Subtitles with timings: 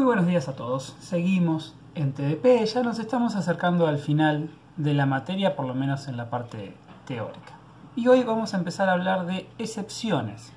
[0.00, 0.96] Muy buenos días a todos.
[0.98, 6.08] Seguimos en TDP, ya nos estamos acercando al final de la materia, por lo menos
[6.08, 6.74] en la parte
[7.04, 7.52] teórica.
[7.96, 10.54] Y hoy vamos a empezar a hablar de excepciones.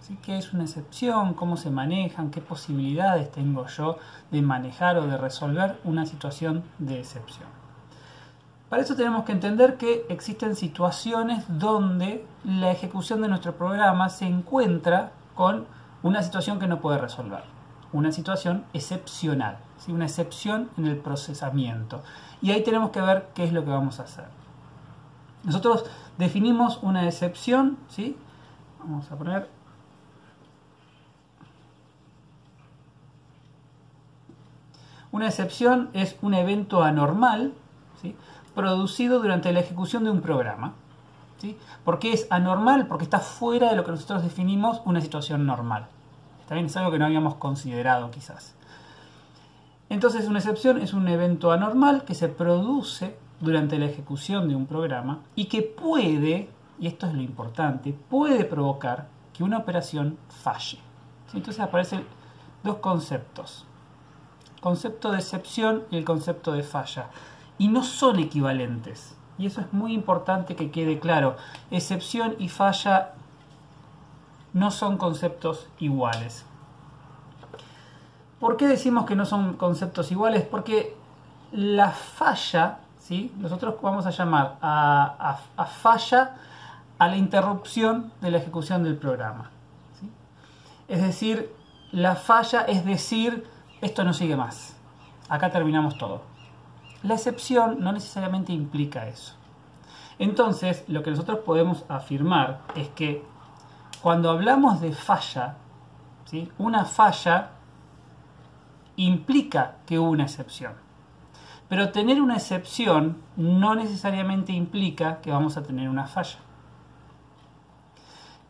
[0.00, 0.18] ¿Sí?
[0.20, 1.34] ¿Qué es una excepción?
[1.34, 2.32] ¿Cómo se manejan?
[2.32, 3.96] ¿Qué posibilidades tengo yo
[4.32, 7.48] de manejar o de resolver una situación de excepción?
[8.68, 14.26] Para eso tenemos que entender que existen situaciones donde la ejecución de nuestro programa se
[14.26, 15.66] encuentra con
[16.02, 17.59] una situación que no puede resolver
[17.92, 19.92] una situación excepcional, ¿sí?
[19.92, 22.02] una excepción en el procesamiento.
[22.42, 24.26] Y ahí tenemos que ver qué es lo que vamos a hacer.
[25.44, 25.84] Nosotros
[26.18, 28.16] definimos una excepción, ¿sí?
[28.78, 29.48] vamos a poner
[35.12, 37.52] Una excepción es un evento anormal
[38.00, 38.14] ¿sí?
[38.54, 40.74] producido durante la ejecución de un programa.
[41.38, 41.58] ¿sí?
[41.84, 42.86] ¿Por qué es anormal?
[42.86, 45.88] Porque está fuera de lo que nosotros definimos una situación normal.
[46.50, 48.56] También es algo que no habíamos considerado quizás.
[49.88, 54.66] Entonces una excepción es un evento anormal que se produce durante la ejecución de un
[54.66, 60.78] programa y que puede, y esto es lo importante, puede provocar que una operación falle.
[61.34, 62.04] Entonces aparecen
[62.64, 63.64] dos conceptos.
[64.56, 67.10] El concepto de excepción y el concepto de falla.
[67.58, 69.14] Y no son equivalentes.
[69.38, 71.36] Y eso es muy importante que quede claro.
[71.70, 73.12] Excepción y falla
[74.52, 76.44] no son conceptos iguales.
[78.38, 80.42] ¿Por qué decimos que no son conceptos iguales?
[80.42, 80.96] Porque
[81.52, 83.32] la falla, ¿sí?
[83.38, 85.38] nosotros vamos a llamar a,
[85.82, 86.36] falla
[86.98, 89.50] a la interrupción de la ejecución del programa.
[90.88, 91.54] Es decir,
[91.92, 93.46] la falla es decir,
[93.80, 94.74] esto no sigue más.
[95.28, 96.22] Acá terminamos todo.
[97.02, 99.34] La excepción no necesariamente implica eso.
[100.18, 103.24] Entonces, lo que nosotros podemos afirmar es que
[104.02, 105.56] cuando hablamos de falla,
[106.24, 106.50] ¿sí?
[106.58, 107.50] una falla
[108.96, 110.72] implica que hubo una excepción.
[111.68, 116.38] Pero tener una excepción no necesariamente implica que vamos a tener una falla.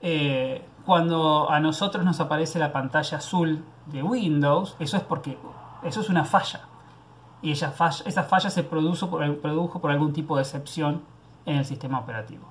[0.00, 5.36] Eh, cuando a nosotros nos aparece la pantalla azul de Windows, eso es porque
[5.82, 6.62] eso es una falla.
[7.42, 9.10] Y esa falla, se produjo
[9.80, 11.02] por algún tipo de excepción
[11.44, 12.48] en el sistema operativo.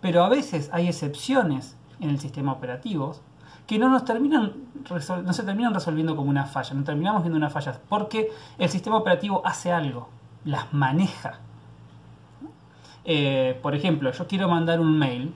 [0.00, 3.16] Pero a veces hay excepciones en el sistema operativo
[3.66, 4.52] que no nos terminan
[4.88, 8.96] no se terminan resolviendo como una falla, no terminamos viendo una falla, porque el sistema
[8.96, 10.08] operativo hace algo,
[10.44, 11.38] las maneja.
[13.04, 15.34] Eh, por ejemplo, yo quiero mandar un mail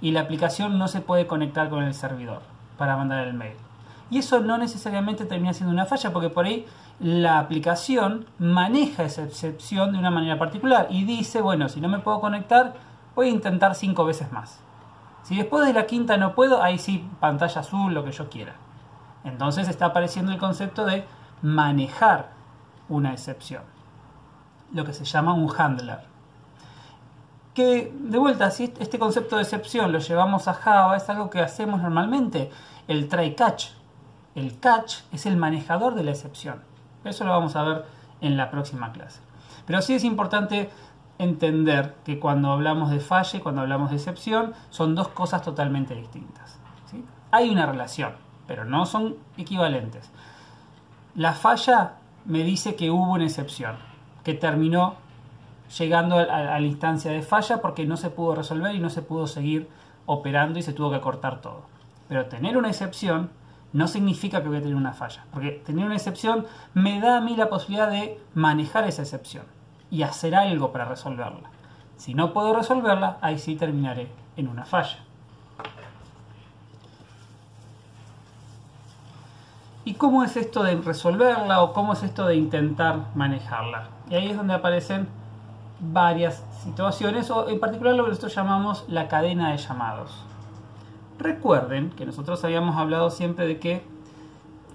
[0.00, 2.42] y la aplicación no se puede conectar con el servidor
[2.76, 3.56] para mandar el mail.
[4.10, 6.66] Y eso no necesariamente termina siendo una falla, porque por ahí
[7.00, 11.98] la aplicación maneja esa excepción de una manera particular y dice, bueno, si no me
[11.98, 12.74] puedo conectar,
[13.14, 14.60] voy a intentar cinco veces más.
[15.26, 18.54] Si después de la quinta no puedo, ahí sí, pantalla azul, lo que yo quiera.
[19.24, 21.04] Entonces está apareciendo el concepto de
[21.42, 22.30] manejar
[22.88, 23.64] una excepción,
[24.72, 25.98] lo que se llama un handler.
[27.54, 31.40] Que de vuelta, si este concepto de excepción lo llevamos a Java, es algo que
[31.40, 32.52] hacemos normalmente,
[32.86, 33.70] el try catch.
[34.36, 36.62] El catch es el manejador de la excepción.
[37.02, 37.84] Eso lo vamos a ver
[38.20, 39.18] en la próxima clase.
[39.66, 40.70] Pero sí es importante
[41.18, 45.94] entender que cuando hablamos de falla y cuando hablamos de excepción son dos cosas totalmente
[45.94, 46.58] distintas.
[47.32, 48.12] Hay una relación,
[48.46, 50.10] pero no son equivalentes.
[51.14, 51.94] La falla
[52.24, 53.76] me dice que hubo una excepción,
[54.22, 54.94] que terminó
[55.78, 59.26] llegando a, la instancia de falla porque no se pudo resolver y no se pudo
[59.26, 59.68] seguir
[60.06, 61.62] operando y se tuvo que cortar todo.
[62.08, 63.30] Pero tener una excepción
[63.72, 67.20] no significa que voy a tener una falla, porque tener una excepción me da a
[67.20, 69.44] mí la posibilidad de manejar esa excepción
[69.90, 71.50] y hacer algo para resolverla.
[71.96, 74.98] Si no puedo resolverla, ahí sí terminaré en una falla.
[79.84, 83.84] ¿Y cómo es esto de resolverla o cómo es esto de intentar manejarla?
[84.10, 85.08] Y ahí es donde aparecen
[85.78, 90.10] varias situaciones o en particular lo que nosotros llamamos la cadena de llamados.
[91.18, 93.84] Recuerden que nosotros habíamos hablado siempre de que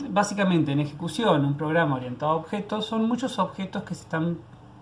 [0.09, 4.37] básicamente en ejecución un programa orientado a objetos son muchos objetos que se están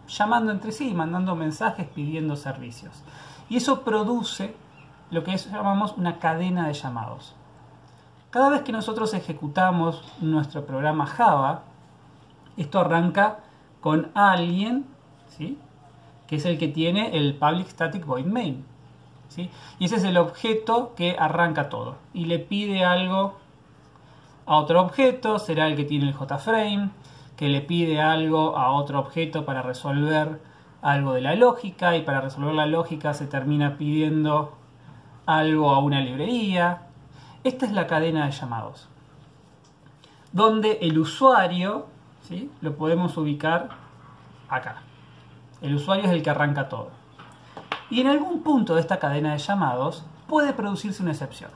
[0.09, 3.03] llamando entre sí, mandando mensajes, pidiendo servicios.
[3.49, 4.55] Y eso produce
[5.11, 7.35] lo que llamamos una cadena de llamados.
[8.29, 11.63] Cada vez que nosotros ejecutamos nuestro programa Java,
[12.57, 13.39] esto arranca
[13.81, 14.85] con alguien,
[15.29, 15.57] ¿sí?
[16.27, 18.65] que es el que tiene el public static void main.
[19.29, 19.49] ¿sí?
[19.79, 21.95] Y ese es el objeto que arranca todo.
[22.13, 23.37] Y le pide algo
[24.45, 26.91] a otro objeto, será el que tiene el JFrame,
[27.39, 30.41] que le pide algo a otro objeto para resolver
[30.81, 34.57] algo de la lógica y para resolver la lógica se termina pidiendo
[35.25, 36.81] algo a una librería.
[37.45, 38.89] Esta es la cadena de llamados.
[40.33, 41.85] donde el usuario
[42.27, 42.51] ¿sí?
[42.59, 43.69] lo podemos ubicar
[44.49, 44.81] acá.
[45.61, 46.89] El usuario es el que arranca todo.
[47.89, 51.51] Y en algún punto de esta cadena de llamados puede producirse una excepción.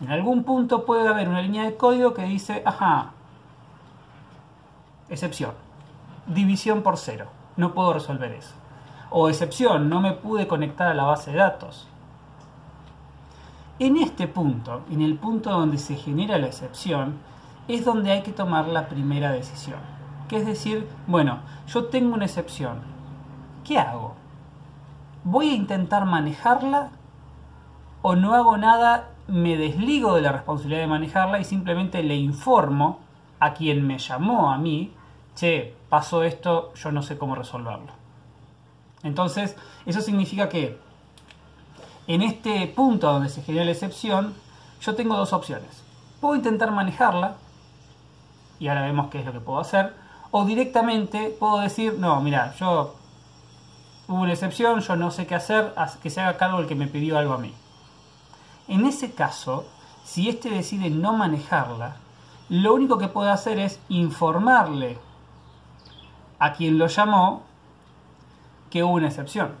[0.00, 3.12] En algún punto puede haber una línea de código que dice, ajá,
[5.08, 5.52] excepción,
[6.26, 7.26] división por cero,
[7.56, 8.54] no puedo resolver eso.
[9.10, 11.88] O excepción, no me pude conectar a la base de datos.
[13.78, 17.18] En este punto, en el punto donde se genera la excepción,
[17.68, 19.78] es donde hay que tomar la primera decisión.
[20.28, 22.80] Que es decir, bueno, yo tengo una excepción.
[23.64, 24.14] ¿Qué hago?
[25.24, 26.90] ¿Voy a intentar manejarla
[28.02, 33.00] o no hago nada, me desligo de la responsabilidad de manejarla y simplemente le informo
[33.40, 34.92] a quien me llamó a mí,
[35.36, 37.92] che, pasó esto, yo no sé cómo resolverlo.
[39.02, 39.54] Entonces,
[39.84, 40.78] eso significa que
[42.08, 44.34] en este punto donde se genera la excepción,
[44.80, 45.82] yo tengo dos opciones.
[46.20, 47.36] Puedo intentar manejarla,
[48.58, 49.94] y ahora vemos qué es lo que puedo hacer,
[50.30, 52.96] o directamente puedo decir, no, mira, yo
[54.08, 56.86] hubo una excepción, yo no sé qué hacer, que se haga cargo el que me
[56.86, 57.52] pidió algo a mí.
[58.68, 59.66] En ese caso,
[60.04, 61.96] si éste decide no manejarla,
[62.48, 64.98] lo único que puede hacer es informarle
[66.38, 67.42] a quien lo llamó
[68.70, 69.52] que hubo una excepción.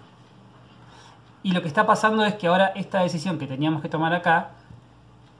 [1.42, 4.50] Y lo que está pasando es que ahora esta decisión que teníamos que tomar acá,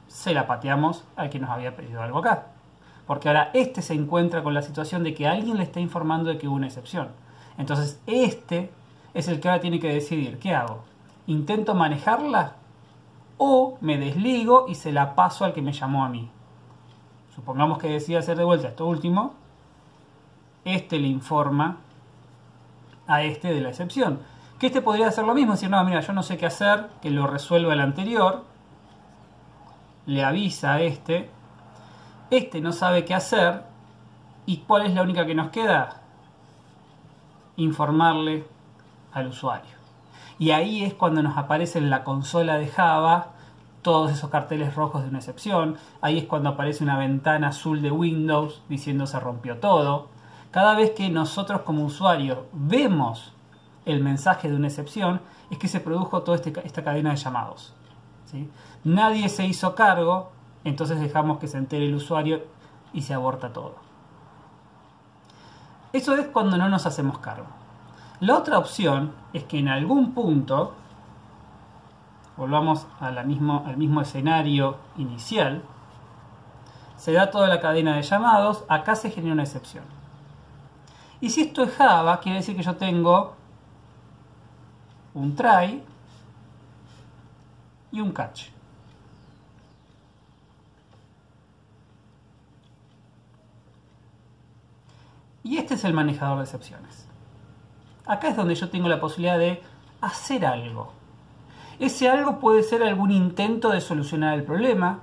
[0.08, 2.46] se la pateamos al que nos había pedido algo acá.
[3.06, 6.38] Porque ahora este se encuentra con la situación de que alguien le está informando de
[6.38, 7.08] que hubo una excepción.
[7.58, 8.70] Entonces este
[9.14, 10.84] es el que ahora tiene que decidir, ¿qué hago?
[11.26, 12.54] ¿Intento manejarla
[13.38, 16.30] o me desligo y se la paso al que me llamó a mí.
[17.34, 19.34] Supongamos que decida hacer de vuelta esto último,
[20.66, 21.78] este le informa
[23.06, 24.20] a este de la excepción.
[24.58, 27.10] Que este podría hacer lo mismo, decir, no, mira, yo no sé qué hacer, que
[27.10, 28.44] lo resuelva el anterior,
[30.06, 31.30] le avisa a este,
[32.30, 33.62] este no sabe qué hacer,
[34.46, 36.00] y cuál es la única que nos queda?
[37.56, 38.46] Informarle
[39.12, 39.76] al usuario.
[40.38, 43.28] Y ahí es cuando nos aparece en la consola de Java
[43.82, 45.76] todos esos carteles rojos de una excepción.
[46.00, 50.08] Ahí es cuando aparece una ventana azul de Windows diciendo se rompió todo.
[50.50, 53.32] Cada vez que nosotros como usuarios vemos
[53.84, 55.20] el mensaje de una excepción,
[55.50, 57.72] es que se produjo toda este esta cadena de llamados.
[58.84, 60.32] Nadie se hizo cargo,
[60.64, 62.44] entonces dejamos que se entere el usuario
[62.92, 63.76] y se aborta todo.
[65.92, 67.46] Eso es cuando no nos hacemos cargo.
[68.20, 70.74] La otra opción es que en algún punto,
[72.36, 75.62] volvamos al mismo escenario inicial,
[76.96, 79.84] se da toda la cadena de llamados, acá se genera una excepción.
[81.20, 83.34] Y si esto es Java, quiere decir que yo tengo
[85.14, 85.82] un try
[87.92, 88.48] y un catch.
[95.42, 97.06] Y este es el manejador de excepciones
[98.06, 99.60] acá es donde yo tengo la posibilidad de
[100.00, 100.92] hacer algo.
[101.78, 105.00] Ese algo puede ser algún intento de solucionar el problema.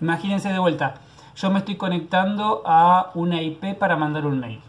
[0.00, 0.94] Imagínense de vuelta,
[1.36, 4.62] yo me estoy conectando a una IP para mandar un mail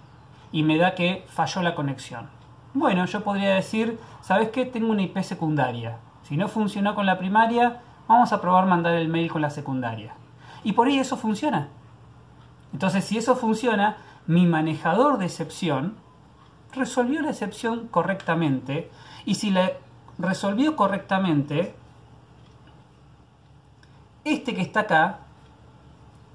[0.51, 2.29] y me da que falló la conexión.
[2.73, 4.65] Bueno, yo podría decir, ¿sabes qué?
[4.65, 5.97] Tengo una IP secundaria.
[6.23, 10.13] Si no funcionó con la primaria, vamos a probar mandar el mail con la secundaria.
[10.63, 11.67] Y por ahí eso funciona.
[12.73, 15.95] Entonces, si eso funciona, mi manejador de excepción
[16.73, 18.89] resolvió la excepción correctamente
[19.25, 19.71] y si la
[20.17, 21.75] resolvió correctamente,
[24.23, 25.19] este que está acá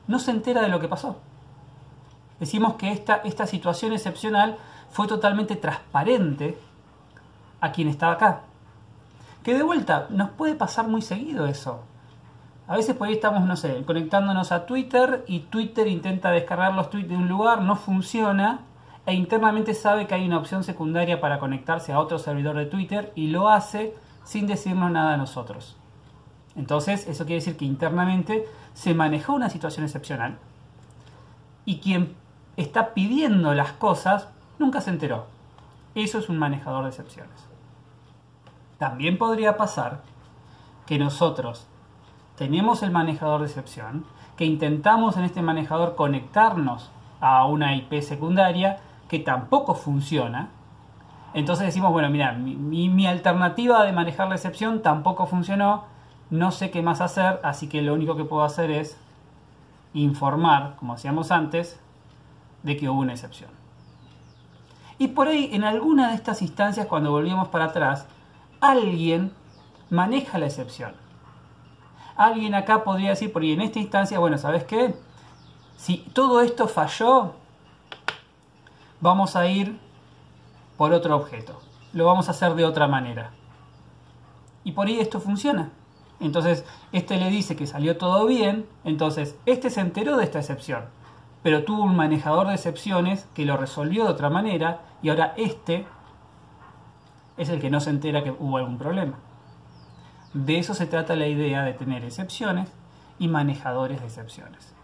[0.06, 1.20] no se entera de lo que pasó.
[2.40, 4.56] Decimos que esta, esta situación excepcional
[4.90, 6.58] fue totalmente transparente
[7.60, 8.40] a quien estaba acá.
[9.42, 11.84] Que de vuelta, nos puede pasar muy seguido eso.
[12.68, 16.90] A veces por ahí estamos, no sé, conectándonos a Twitter y Twitter intenta descargar los
[16.90, 18.60] tweets de un lugar, no funciona
[19.06, 23.12] e internamente sabe que hay una opción secundaria para conectarse a otro servidor de Twitter
[23.14, 25.76] y lo hace sin decirnos nada a nosotros.
[26.56, 30.38] Entonces, eso quiere decir que internamente se manejó una situación excepcional
[31.64, 32.16] y quien
[32.56, 35.26] está pidiendo las cosas nunca se enteró.
[35.94, 37.46] Eso es un manejador de excepciones.
[38.78, 40.02] También podría pasar
[40.86, 41.66] que nosotros
[42.36, 44.04] tenemos el manejador de excepción,
[44.36, 50.50] que intentamos en este manejador conectarnos a una IP secundaria que tampoco funciona.
[51.32, 55.84] Entonces decimos, bueno, mira, mi, alternativa de manejar la excepción tampoco funcionó,
[56.30, 58.98] no sé qué más hacer, así que lo único que puedo hacer es
[59.94, 61.80] informar, como hacíamos antes,
[62.66, 63.50] de que hubo una excepción.
[64.98, 68.06] Y por ahí, en alguna de estas instancias, cuando volvíamos para atrás,
[68.60, 69.32] alguien
[69.88, 70.92] maneja la excepción.
[72.16, 74.96] Alguien acá podría decir, por ahí en esta instancia, bueno, ¿sabes qué?
[75.76, 77.34] Si todo esto falló,
[79.00, 79.78] vamos a ir
[80.76, 81.60] por otro objeto.
[81.92, 83.30] Lo vamos a hacer de otra manera.
[84.64, 85.70] Y por ahí esto funciona.
[86.18, 90.86] Entonces, este le dice que salió todo bien, entonces este se enteró de esta excepción,
[91.46, 95.86] pero tuvo un manejador de excepciones que lo resolvió de otra manera y ahora este
[97.36, 99.20] es el que no se entera que hubo algún problema.
[100.34, 102.72] De eso se trata la idea de tener excepciones
[103.20, 104.74] y manejadores de excepciones.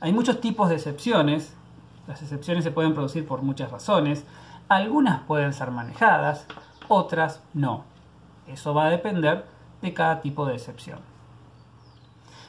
[0.00, 1.56] Hay muchos tipos de excepciones,
[2.06, 4.26] las excepciones se pueden producir por muchas razones,
[4.68, 6.46] algunas pueden ser manejadas,
[6.88, 7.84] otras no.
[8.46, 9.46] Eso va a depender
[9.80, 11.11] de cada tipo de excepción.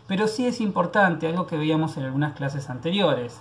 [0.08, 3.40] Pero sí es importante algo que veíamos en algunas clases anteriores.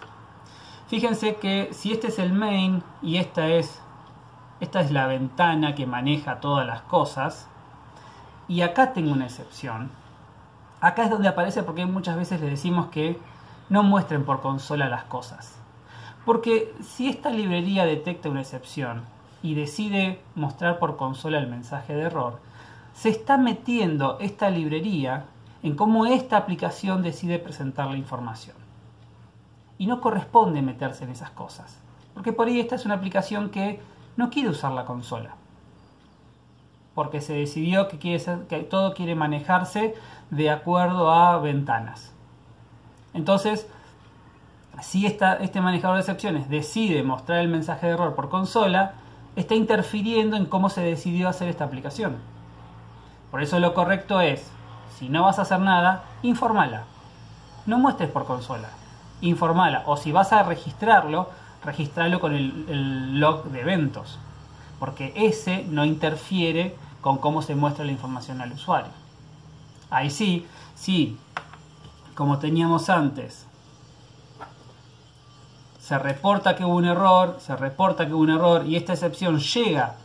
[0.89, 3.81] Fíjense que si este es el main y esta es,
[4.61, 7.49] esta es la ventana que maneja todas las cosas,
[8.49, 9.91] y acá tengo una excepción,
[10.81, 13.19] acá es donde aparece porque muchas veces le decimos que
[13.69, 15.57] no muestren por consola las cosas.
[16.27, 19.03] Porque si esta librería detecta una excepción
[19.43, 22.41] y decide mostrar por consola el mensaje de error,
[22.93, 25.25] se está metiendo esta librería
[25.63, 28.57] en cómo esta aplicación decide presentar la información.
[29.79, 31.79] Y no corresponde meterse en esas cosas,
[32.15, 33.81] porque por ahí esta es una aplicación que
[34.17, 35.35] no quiere usar la consola,
[36.95, 39.95] porque se decidió que, todo quiere manejarse
[40.31, 42.13] de acuerdo a ventanas.
[43.15, 43.67] Entonces,
[44.83, 48.95] si este manejador de excepciones decide mostrar el mensaje de error por consola,
[49.37, 52.17] está interfiriendo en cómo se decidió hacer esta aplicación.
[53.31, 54.51] Por eso lo correcto es,
[54.99, 56.85] si no vas a hacer nada, informala.
[57.67, 58.69] No muestres por consola,
[59.21, 59.83] informala.
[59.87, 61.31] O si vas a registrarlo,
[61.65, 64.19] registralo con el, el log de eventos.
[64.79, 68.93] Porque ese no interfiere con cómo se muestra la información al usuario.
[69.91, 71.19] Ahí sí, sí,
[72.15, 73.47] como teníamos antes,
[75.83, 79.39] se reporta que hubo un error, se reporta que hubo un error y esta excepción
[79.39, 79.97] llega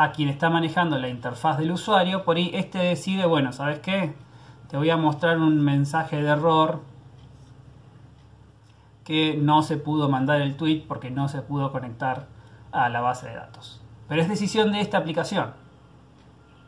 [0.00, 4.14] a quien está manejando la interfaz del usuario, por ahí este decide, bueno, ¿sabes qué?
[4.70, 6.80] Te voy a mostrar un mensaje de error
[9.04, 12.28] que no se pudo mandar el tweet porque no se pudo conectar
[12.72, 13.82] a la base de datos.
[14.08, 15.52] Pero es decisión de esta aplicación.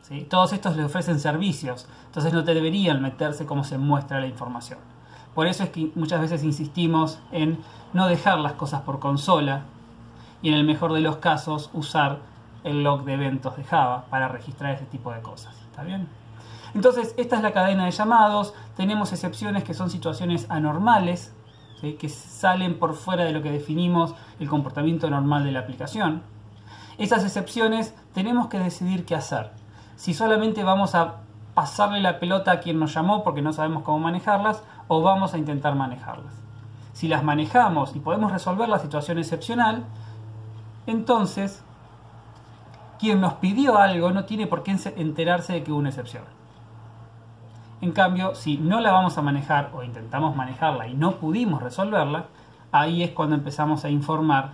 [0.03, 0.27] ¿sí?
[0.29, 4.77] Todos estos le ofrecen servicios, entonces no te deberían meterse cómo se muestra la información.
[5.33, 7.57] Por eso es que muchas veces insistimos en
[7.93, 9.63] no dejar las cosas por consola
[10.43, 12.31] y en el mejor de los casos usar
[12.63, 15.55] el log de eventos de Java para registrar ese tipo de cosas.
[15.69, 16.07] ¿Está bien?
[16.73, 18.53] Entonces, esta es la cadena de llamados.
[18.75, 21.33] Tenemos excepciones que son situaciones anormales,
[21.99, 26.23] que salen por fuera de lo que definimos el comportamiento normal de la aplicación.
[26.97, 29.51] Esas excepciones tenemos que decidir qué hacer.
[29.97, 31.17] Si solamente vamos a
[31.53, 35.37] pasarle la pelota a quien nos llamó porque no sabemos cómo manejarlas o vamos a
[35.37, 36.33] intentar manejarlas.
[36.93, 39.83] Si las manejamos y podemos resolver la situación excepcional,
[40.87, 41.63] entonces
[42.99, 46.23] quien nos pidió algo no tiene por qué enterarse de que hubo una excepción.
[47.81, 52.27] En cambio, si no la vamos a manejar o intentamos manejarla y no pudimos resolverla,
[52.71, 54.51] ahí es cuando empezamos a informar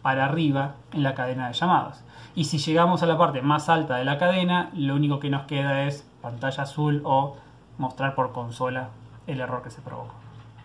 [0.00, 2.04] para arriba en la cadena de llamados.
[2.36, 5.46] Y si llegamos a la parte más alta de la cadena, lo único que nos
[5.46, 7.36] queda es pantalla azul o
[7.78, 8.90] mostrar por consola
[9.26, 10.14] el error que se provocó.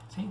[0.10, 0.30] ¿Sí?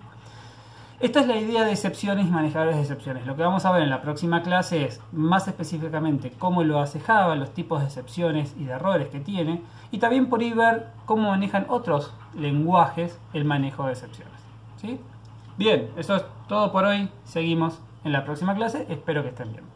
[1.00, 3.24] Esta es la idea de excepciones y manejadores de excepciones.
[3.24, 7.00] Lo que vamos a ver en la próxima clase es más específicamente cómo lo hace
[7.00, 10.88] Java, los tipos de excepciones y de errores que tiene, y también por ahí ver
[11.06, 14.38] cómo manejan otros lenguajes el manejo de excepciones.
[14.76, 15.00] ¿sí?
[15.56, 17.08] Bien, eso es todo por hoy.
[17.24, 18.84] Seguimos en la próxima clase.
[18.90, 19.69] Espero que estén bien.